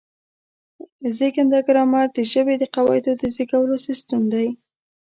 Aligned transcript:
زېږنده 1.17 1.59
ګرامر 1.67 2.07
د 2.15 2.17
ژبې 2.31 2.55
د 2.59 2.63
قواعدو 2.75 3.11
د 3.21 3.23
زېږولو 3.35 3.75
سیستم 3.87 4.21
دی. 4.33 4.47